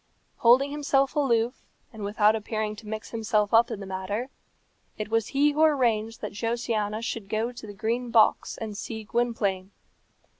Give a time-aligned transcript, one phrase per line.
[0.37, 1.61] Holding himself aloof,
[1.93, 4.29] and without appearing to mix himself up in the matter,
[4.97, 9.03] it was he who arranged that Josiana should go to the Green Box and see
[9.03, 9.69] Gwynplaine.